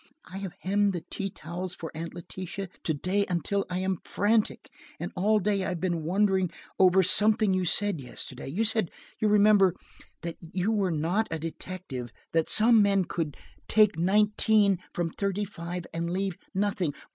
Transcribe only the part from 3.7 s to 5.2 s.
am frantic, and